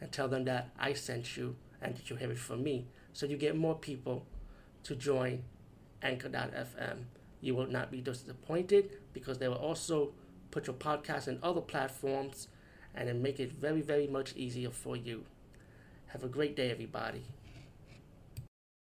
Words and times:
and 0.00 0.10
tell 0.12 0.28
them 0.28 0.44
that 0.44 0.70
I 0.78 0.92
sent 0.92 1.36
you 1.36 1.56
and 1.80 1.96
that 1.96 2.10
you 2.10 2.16
have 2.16 2.30
it 2.30 2.38
from 2.38 2.62
me. 2.62 2.86
So 3.12 3.26
you 3.26 3.36
get 3.36 3.56
more 3.56 3.74
people 3.74 4.26
to 4.84 4.94
join 4.94 5.44
Anchor.fm. 6.02 7.04
You 7.40 7.54
will 7.54 7.66
not 7.66 7.90
be 7.90 8.00
disappointed 8.00 8.90
because 9.12 9.38
they 9.38 9.48
will 9.48 9.56
also 9.56 10.12
put 10.50 10.66
your 10.66 10.76
podcast 10.76 11.28
in 11.28 11.38
other 11.42 11.60
platforms 11.60 12.48
and 12.94 13.08
then 13.08 13.22
make 13.22 13.40
it 13.40 13.52
very, 13.52 13.80
very 13.80 14.06
much 14.06 14.34
easier 14.36 14.70
for 14.70 14.96
you. 14.96 15.24
Have 16.08 16.22
a 16.22 16.28
great 16.28 16.54
day, 16.54 16.70
everybody. 16.70 17.24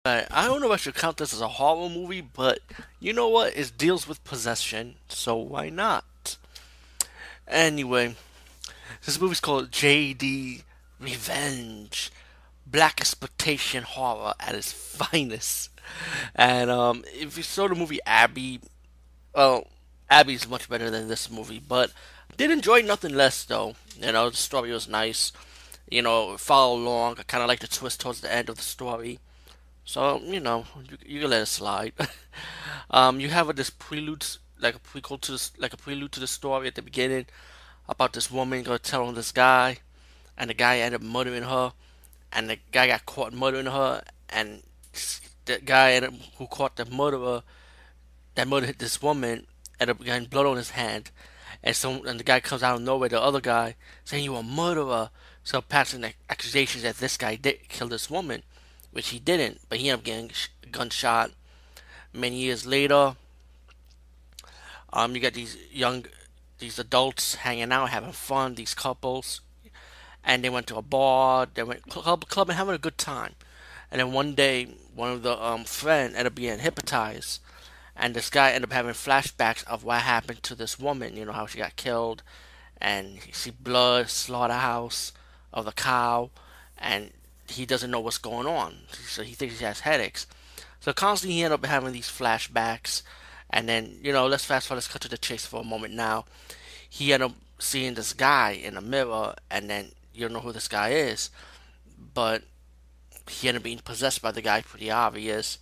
I 0.07 0.47
don't 0.47 0.61
know 0.61 0.69
if 0.69 0.73
I 0.73 0.77
should 0.77 0.95
count 0.95 1.19
this 1.19 1.35
as 1.35 1.43
a 1.43 1.49
horror 1.49 1.91
movie, 1.91 2.23
but 2.23 2.61
you 2.99 3.13
know 3.13 3.29
what? 3.29 3.55
It 3.55 3.73
deals 3.77 4.09
with 4.09 4.25
possession, 4.25 4.95
so 5.09 5.37
why 5.37 5.69
not? 5.69 6.39
Anyway, 7.47 8.15
this 9.05 9.21
movie's 9.21 9.41
called 9.41 9.71
J.D. 9.71 10.63
Revenge. 11.01 12.11
Black 12.67 13.01
exploitation 13.01 13.83
horror 13.85 14.35
at 14.41 14.55
its 14.55 14.73
finest. 14.73 15.71
And 16.35 16.71
um, 16.71 17.05
if 17.07 17.37
you 17.37 17.43
saw 17.43 17.67
the 17.69 17.75
movie 17.75 18.01
Abby, 18.05 18.61
well, 19.35 19.67
Abby's 20.11 20.49
much 20.49 20.69
better 20.69 20.91
than 20.91 21.09
this 21.09 21.31
movie, 21.31 21.63
but 21.67 21.93
did 22.37 22.51
enjoy 22.51 22.83
nothing 22.83 23.15
less 23.15 23.45
though. 23.45 23.75
You 24.01 24.13
know, 24.13 24.31
the 24.31 24.37
story 24.37 24.71
was 24.71 24.89
nice. 24.89 25.33
You 25.91 26.03
know, 26.03 26.37
follow 26.37 26.77
along. 26.77 27.17
I 27.19 27.23
kind 27.23 27.43
of 27.43 27.49
like 27.49 27.61
the 27.61 27.69
twist 27.69 28.01
towards 28.01 28.21
the 28.21 28.33
end 28.33 28.49
of 28.49 28.57
the 28.57 28.63
story. 28.63 29.19
So 29.85 30.21
you 30.23 30.41
know, 30.41 30.67
you, 30.89 30.99
you 31.05 31.21
can 31.21 31.31
let 31.31 31.43
it 31.43 31.47
slide. 31.47 31.95
um, 32.91 33.21
you 33.21 33.29
have 33.31 33.49
a, 33.49 33.53
this 33.53 33.71
prelude, 33.71 34.27
like 34.61 34.75
a 34.75 34.79
prequel 34.79 35.21
to 35.23 35.33
this, 35.33 35.53
like 35.59 35.73
a 35.73 35.79
prelude 35.79 36.13
to 36.13 36.21
the 36.21 36.27
story 36.27 36.69
at 36.69 36.75
the 36.75 36.83
beginning 36.83 37.27
about 37.89 38.13
this 38.13 38.31
woman 38.31 38.63
gonna 38.63 38.79
tell 38.79 39.07
on 39.07 39.15
this 39.15 39.33
guy, 39.33 39.79
and 40.39 40.49
the 40.49 40.55
guy 40.55 40.79
ended 40.79 41.03
up 41.03 41.07
murdering 41.07 41.43
her, 41.43 41.73
and 42.33 42.49
the 42.49 42.59
guy 42.73 42.87
got 42.87 43.05
caught 43.05 43.35
murdering 43.35 43.67
her, 43.67 44.03
and 44.31 44.63
the 45.45 45.59
guy 45.59 45.99
up, 45.99 46.15
who 46.39 46.47
caught 46.47 46.77
the 46.77 46.87
murderer, 46.87 47.43
that 48.35 48.49
murdered 48.49 48.79
this 48.79 49.03
woman, 49.03 49.47
ended 49.79 49.97
up 49.97 50.03
getting 50.03 50.29
blood 50.29 50.47
on 50.47 50.57
his 50.57 50.71
hand, 50.71 51.11
and 51.63 51.77
so 51.77 52.03
and 52.05 52.19
the 52.19 52.25
guy 52.25 52.41
comes 52.41 52.63
out 52.63 52.77
of 52.77 52.83
nowhere, 52.83 53.11
the 53.11 53.21
other 53.21 53.43
guy 53.43 53.75
saying 54.05 54.25
you 54.25 54.37
a 54.37 54.43
murderer, 54.43 55.11
so 55.45 55.61
passing 55.61 56.01
the 56.01 56.13
accusations 56.31 56.85
that 56.85 56.97
this 56.97 57.19
guy 57.19 57.35
did 57.35 57.69
kill 57.69 57.89
this 57.89 58.09
woman 58.09 58.43
which 58.99 59.11
he 59.11 59.19
didn't, 59.19 59.61
but 59.69 59.79
he 59.79 59.91
ended 59.91 60.01
up 60.01 60.05
getting 60.05 60.31
gunshot. 60.73 61.31
Many 62.13 62.37
years 62.37 62.67
later, 62.67 63.17
um, 64.93 65.15
you 65.15 65.21
got 65.21 65.35
these 65.35 65.57
young, 65.71 66.07
these 66.59 66.79
adults 66.79 67.37
hanging 67.37 67.71
out, 67.71 67.91
having 67.91 68.13
fun. 68.13 68.55
These 68.55 68.75
couples, 68.75 69.41
and 70.25 70.43
they 70.43 70.51
went 70.51 70.67
to 70.69 70.77
a 70.77 70.83
bar. 70.83 71.47
They 71.53 71.63
went 71.63 71.89
club, 71.89 72.29
club 72.29 72.49
and 72.49 72.57
having 72.57 72.75
a 72.75 72.79
good 72.79 72.99
time. 72.99 73.35
And 73.91 74.01
then 74.01 74.13
one 74.13 74.35
day, 74.35 74.69
one 74.95 75.13
of 75.13 75.23
the 75.23 75.43
um 75.43 75.65
friend 75.65 76.15
ended 76.15 76.27
up 76.27 76.35
being 76.35 76.59
hypnotized, 76.59 77.41
and 77.97 78.15
this 78.15 78.31
guy 78.31 78.51
ended 78.51 78.71
up 78.71 78.75
having 78.75 78.93
flashbacks 78.93 79.65
of 79.67 79.85
what 79.85 80.03
happened 80.03 80.43
to 80.45 80.55
this 80.55 80.79
woman. 80.79 81.17
You 81.17 81.25
know 81.25 81.33
how 81.33 81.47
she 81.47 81.59
got 81.59 81.77
killed, 81.77 82.23
and 82.81 83.19
see 83.33 83.51
blood, 83.51 84.11
slaughterhouse 84.11 85.13
of 85.53 85.65
the 85.65 85.73
cow, 85.73 86.31
and 86.77 87.13
he 87.49 87.65
doesn't 87.65 87.91
know 87.91 88.01
what's 88.01 88.19
going 88.19 88.47
on. 88.47 88.81
So 89.07 89.23
he 89.23 89.33
thinks 89.33 89.59
he 89.59 89.65
has 89.65 89.81
headaches. 89.81 90.27
So 90.81 90.93
constantly 90.93 91.37
he 91.37 91.43
ended 91.43 91.61
up 91.61 91.67
having 91.67 91.93
these 91.93 92.11
flashbacks. 92.11 93.03
And 93.51 93.69
then, 93.69 93.99
you 94.03 94.13
know, 94.13 94.27
let's 94.27 94.45
fast 94.45 94.69
forward, 94.69 94.77
let's 94.77 94.89
cut 94.89 95.01
to 95.03 95.09
the 95.09 95.17
chase 95.17 95.47
for 95.47 95.63
a 95.63 95.65
moment 95.65 95.95
now. 95.95 96.27
He 96.89 97.13
ended 97.13 97.31
up 97.31 97.37
seeing 97.59 97.95
this 97.95 98.13
guy 98.13 98.51
in 98.51 98.77
a 98.77 98.83
mirror, 98.83 99.35
and 99.51 99.71
then 99.71 99.93
you 100.19 100.27
don't 100.27 100.35
know 100.35 100.41
who 100.41 100.53
this 100.53 100.69
guy 100.69 100.91
is. 100.91 101.31
But 102.15 102.43
he 103.29 103.49
ended 103.49 103.61
up 103.61 103.65
being 103.65 103.79
possessed 103.79 104.21
by 104.21 104.33
the 104.33 104.43
guy, 104.43 104.63
pretty 104.63 104.91
obvious. 104.91 105.59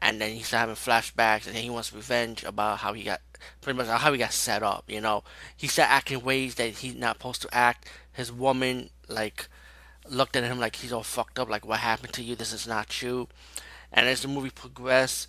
And 0.00 0.20
then 0.20 0.34
he's 0.34 0.50
having 0.50 0.76
flashbacks, 0.76 1.46
and 1.46 1.56
he 1.56 1.68
wants 1.68 1.92
revenge 1.92 2.44
about 2.44 2.78
how 2.78 2.92
he 2.92 3.02
got, 3.02 3.20
pretty 3.60 3.76
much 3.76 3.86
how 3.86 4.12
he 4.12 4.18
got 4.18 4.32
set 4.32 4.62
up, 4.62 4.84
you 4.88 5.00
know. 5.00 5.24
He 5.56 5.66
started 5.66 5.92
acting 5.92 6.22
ways 6.22 6.54
that 6.54 6.70
he's 6.70 6.94
not 6.94 7.16
supposed 7.16 7.42
to 7.42 7.54
act. 7.54 7.86
His 8.12 8.32
woman, 8.32 8.90
like, 9.08 9.48
looked 10.08 10.36
at 10.36 10.44
him 10.44 10.58
like 10.58 10.76
he's 10.76 10.92
all 10.92 11.02
fucked 11.02 11.38
up, 11.38 11.50
like 11.50 11.66
what 11.66 11.80
happened 11.80 12.12
to 12.14 12.22
you? 12.22 12.34
This 12.34 12.52
is 12.52 12.66
not 12.66 13.02
you. 13.02 13.28
And 13.92 14.08
as 14.08 14.22
the 14.22 14.28
movie 14.28 14.50
progressed, 14.50 15.28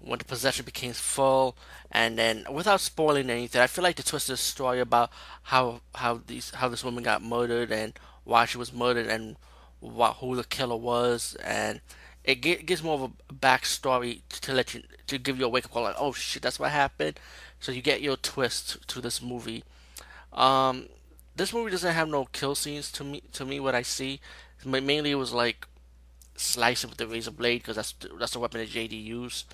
when 0.00 0.18
the 0.18 0.24
possession 0.24 0.64
became 0.64 0.92
full, 0.92 1.56
and 1.90 2.18
then 2.18 2.44
without 2.50 2.80
spoiling 2.80 3.30
anything, 3.30 3.60
I 3.60 3.66
feel 3.66 3.82
like 3.82 3.96
the 3.96 4.02
twist 4.02 4.28
of 4.28 4.34
the 4.34 4.36
story 4.38 4.80
about 4.80 5.10
how 5.44 5.80
how 5.94 6.20
these 6.26 6.50
how 6.50 6.68
this 6.68 6.84
woman 6.84 7.04
got 7.04 7.22
murdered 7.22 7.72
and 7.72 7.92
why 8.24 8.44
she 8.44 8.58
was 8.58 8.72
murdered 8.72 9.06
and 9.06 9.36
who 9.80 10.36
the 10.36 10.44
killer 10.44 10.76
was, 10.76 11.36
and 11.42 11.80
it 12.24 12.36
gives 12.36 12.82
more 12.82 12.94
of 12.94 13.02
a 13.02 13.32
backstory 13.32 14.20
to 14.28 14.52
let 14.52 14.74
you 14.74 14.82
to 15.06 15.18
give 15.18 15.38
you 15.38 15.46
a 15.46 15.48
wake 15.48 15.64
up 15.64 15.70
call, 15.70 15.82
like 15.82 15.96
oh 15.98 16.12
shit, 16.12 16.42
that's 16.42 16.60
what 16.60 16.70
happened. 16.70 17.18
So 17.60 17.72
you 17.72 17.82
get 17.82 18.02
your 18.02 18.16
twist 18.16 18.86
to 18.88 19.00
this 19.00 19.20
movie. 19.20 19.64
Um, 20.32 20.88
this 21.34 21.52
movie 21.52 21.70
doesn't 21.70 21.94
have 21.94 22.08
no 22.08 22.26
kill 22.26 22.54
scenes 22.54 22.92
to 22.92 23.04
me. 23.04 23.22
To 23.32 23.44
me, 23.44 23.58
what 23.60 23.74
I 23.74 23.82
see, 23.82 24.20
mainly 24.64 25.10
it 25.10 25.16
was 25.16 25.32
like 25.32 25.66
slicing 26.36 26.88
with 26.88 26.98
the 26.98 27.06
razor 27.06 27.32
blade 27.32 27.62
because 27.62 27.76
that's 27.76 27.94
that's 28.18 28.32
the 28.32 28.38
weapon 28.38 28.60
that 28.60 28.70
JD 28.70 29.02
used 29.02 29.52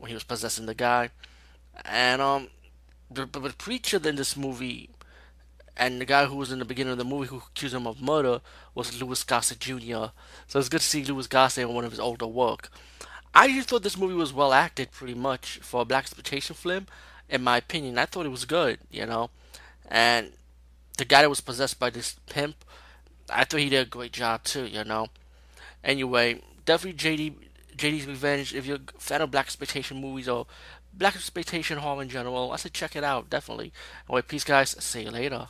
when 0.00 0.08
he 0.08 0.14
was 0.14 0.24
possessing 0.24 0.66
the 0.66 0.74
guy. 0.74 1.10
And 1.84 2.20
um, 2.20 2.48
the, 3.10 3.26
the 3.26 3.54
preacher 3.56 4.00
in 4.02 4.16
this 4.16 4.36
movie, 4.36 4.90
and 5.76 6.00
the 6.00 6.04
guy 6.04 6.24
who 6.26 6.36
was 6.36 6.50
in 6.50 6.58
the 6.58 6.64
beginning 6.64 6.92
of 6.92 6.98
the 6.98 7.04
movie 7.04 7.28
who 7.28 7.36
accused 7.36 7.74
him 7.74 7.86
of 7.86 8.02
murder 8.02 8.40
was 8.74 9.00
Louis 9.00 9.22
Gossett 9.22 9.60
Jr. 9.60 10.06
So 10.48 10.58
it's 10.58 10.68
good 10.68 10.80
to 10.80 10.86
see 10.86 11.04
Louis 11.04 11.26
Gossett 11.26 11.68
in 11.68 11.74
one 11.74 11.84
of 11.84 11.92
his 11.92 12.00
older 12.00 12.26
work. 12.26 12.70
I 13.34 13.48
just 13.48 13.68
thought 13.68 13.84
this 13.84 13.96
movie 13.96 14.14
was 14.14 14.32
well 14.32 14.52
acted, 14.52 14.90
pretty 14.90 15.14
much 15.14 15.58
for 15.62 15.82
a 15.82 15.84
black 15.84 16.04
exploitation 16.04 16.56
film. 16.56 16.86
In 17.28 17.42
my 17.44 17.58
opinion, 17.58 17.96
I 17.96 18.06
thought 18.06 18.26
it 18.26 18.30
was 18.30 18.44
good, 18.44 18.80
you 18.90 19.06
know, 19.06 19.30
and 19.88 20.32
the 20.98 21.04
guy 21.04 21.22
that 21.22 21.30
was 21.30 21.40
possessed 21.40 21.78
by 21.78 21.90
this 21.90 22.16
pimp, 22.28 22.56
I 23.28 23.44
thought 23.44 23.60
he 23.60 23.68
did 23.68 23.86
a 23.86 23.88
great 23.88 24.12
job 24.12 24.42
too, 24.42 24.66
you 24.66 24.82
know. 24.82 25.06
Anyway, 25.84 26.42
definitely 26.64 26.98
JD 26.98 27.34
JD's 27.80 28.06
Revenge. 28.06 28.54
If 28.54 28.66
you're 28.66 28.76
a 28.76 29.00
fan 29.00 29.22
of 29.22 29.30
black 29.30 29.46
exploitation 29.46 30.00
movies 30.00 30.28
or 30.28 30.46
black 30.92 31.16
exploitation 31.16 31.78
horror 31.78 32.02
in 32.02 32.10
general, 32.10 32.52
I 32.52 32.56
say 32.56 32.68
check 32.68 32.94
it 32.94 33.02
out 33.02 33.30
definitely. 33.30 33.72
Anyway, 34.06 34.22
peace 34.22 34.44
guys. 34.44 34.76
See 34.78 35.04
you 35.04 35.10
later. 35.10 35.48